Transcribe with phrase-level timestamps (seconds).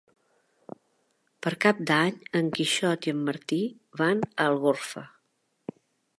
[1.47, 3.61] Per Cap d'Any en Quixot i en Martí
[4.03, 5.07] van a Algorfa.